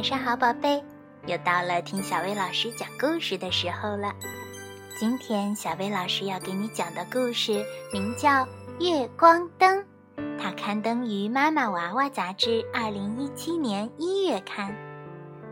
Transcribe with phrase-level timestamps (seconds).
[0.00, 0.82] 晚上好，宝贝！
[1.26, 4.10] 又到了听小薇老师讲故事的时候了。
[4.98, 8.30] 今天小薇老师要给你讲的故事名叫
[8.80, 9.78] 《月光灯》，
[10.42, 14.74] 它刊登于《妈妈娃娃》杂志，二零一七年一月刊。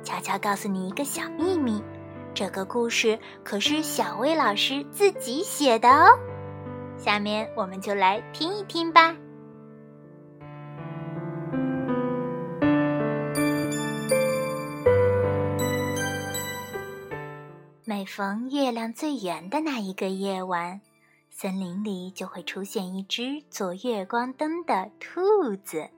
[0.03, 1.85] 悄悄告诉你一个小秘密，
[2.33, 6.19] 这个故事可是小薇老师自己写的哦。
[6.97, 9.15] 下面我们就来听一听吧。
[17.99, 20.81] 每逢月亮最圆的那一个夜晚，
[21.31, 25.21] 森林里就会出现一只做月光灯的兔
[25.65, 25.91] 子。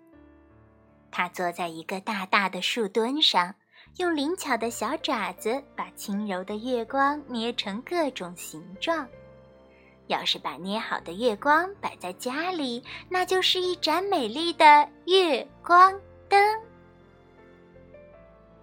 [1.11, 3.55] 它坐在一个大大的树墩上，
[3.99, 9.07] 用灵巧的小爪子把轻柔的月光捏成各种形状。
[10.07, 15.93] 要是把捏好的月光摆在家里，那就是一盏美丽的月光
[16.31, 16.41] 灯。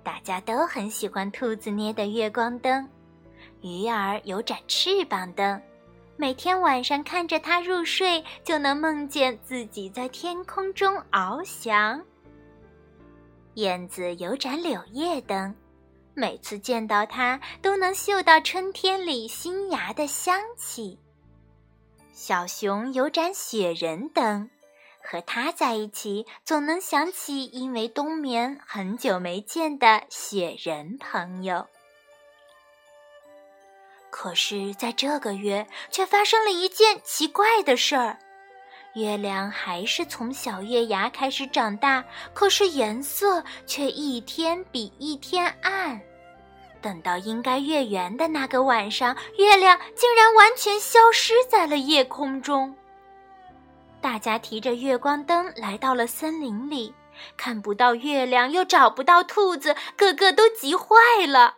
[0.04, 2.90] 大家都很喜欢兔子捏的月光灯。
[3.68, 5.62] 鱼儿有盏翅膀灯，
[6.16, 12.02] 每天晚上看着它入睡，就能梦见自己在天空中翱翔。
[13.56, 15.54] 燕子有盏柳叶灯，
[16.14, 20.98] 每次见到它，都能嗅到春天里新芽的香气。
[22.14, 24.50] 小熊有盏雪人灯，
[25.04, 31.68] 和它在一起，总能想起因为冬眠很久没见的雪人朋友。
[34.20, 38.18] 可是，在这个月却发生了一件奇怪的事儿：
[38.96, 46.02] 月亮还是从小月牙开始长大，可是颜色却一天比一天暗。
[46.82, 52.76] 等到应该月圆的那个晚上，月亮竟然完全消失在了夜空中。
[54.02, 56.92] 大家提着月光灯来到了森林里，
[57.38, 61.58] 看不到月亮，又找不到兔子，个个都急坏了。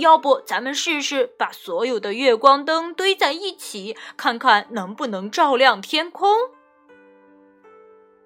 [0.00, 6.30] 要不咱们试试把所有的月光灯堆在一起，看看能不能照亮天空？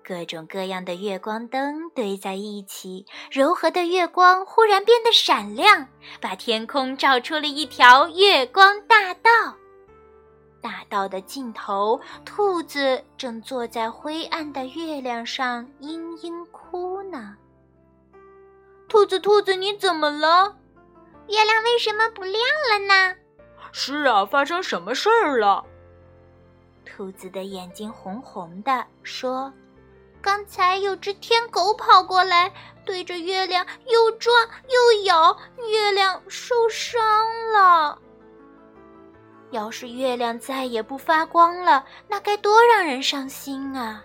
[0.04, 5.88] 各种各样的月光灯堆在一起，柔和的月光忽然变得闪亮，
[6.20, 9.30] 把天空照出了一条月光大道。
[10.62, 17.34] 大道的尽头，兔子正坐在灰暗的月亮上，嘤嘤哭呢。
[18.88, 20.56] 兔子，兔子，你怎么了？
[21.28, 23.16] 月亮为什么不亮了呢？
[23.72, 25.64] 是啊，发生什么事儿了？
[26.84, 29.52] 兔子的眼睛红红的，说
[30.22, 32.52] ：“刚才有只天狗跑过来，
[32.84, 34.34] 对着月亮又撞
[34.68, 35.36] 又咬，
[35.68, 37.00] 月亮受伤
[37.52, 37.98] 了。
[39.50, 44.02] 要是月亮再也不发光了，那该多让人伤心啊！”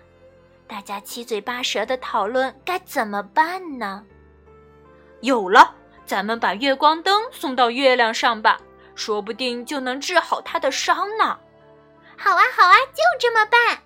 [0.68, 4.04] 大家七嘴八舌的讨论该怎么办呢？
[5.20, 5.74] 有了。
[6.04, 8.60] 咱们把月光灯送到月亮上吧，
[8.94, 11.38] 说不定就能治好它的伤呢。
[12.16, 13.82] 好啊，好啊，就这么办。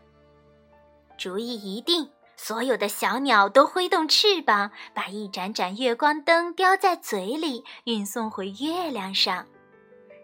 [1.16, 9.46] 主意一定，所有的小鸟都挥动翅膀，把一盏盏月光灯叼在嘴里，运送回月亮上。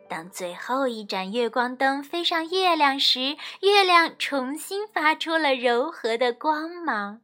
[0.09, 7.21] 当最后一盏月光灯飞上月亮时，月亮重新发出了柔和的光芒。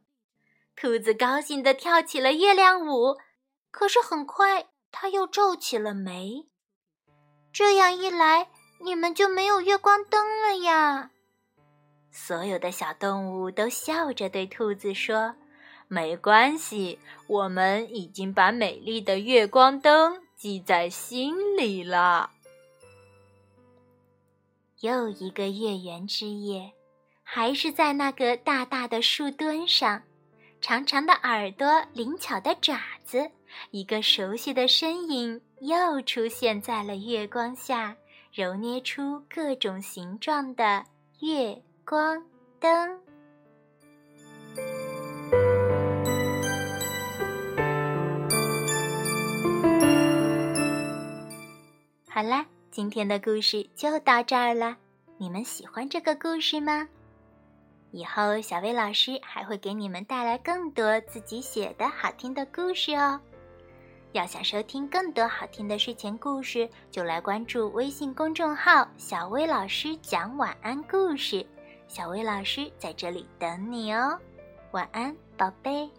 [0.75, 3.17] 兔子高兴地跳起了月亮舞。
[3.71, 6.47] 可是很快，他又皱起了眉。
[7.51, 8.49] 这样一来，
[8.81, 11.11] 你们就没有月光灯了呀！
[12.11, 15.35] 所有的小动物都笑着对兔子说
[15.87, 22.31] ：“没关系，我们已经把美丽的月光灯记在心里了。”
[24.81, 26.73] 又一个月圆之夜，
[27.23, 30.03] 还是在那个大大的树墩上。
[30.61, 33.27] 长长的耳朵，灵巧的爪子，
[33.71, 37.95] 一个熟悉的身影又出现在了月光下，
[38.31, 40.85] 揉捏出各种形状的
[41.19, 42.23] 月光
[42.59, 42.99] 灯。
[52.07, 54.77] 好啦，今天的故事就到这儿了。
[55.17, 56.87] 你们喜欢这个故事吗？
[57.91, 63.19] 以后，小薇老师还会给你们带来更多自己写的好听的故事哦。
[64.11, 71.45] 要想收听更多好听的睡前故事，就来关注微信公众号“小薇老师讲晚安故事”。
[71.87, 74.17] 小薇老师在这里等你哦，
[74.71, 75.89] 晚安，宝贝。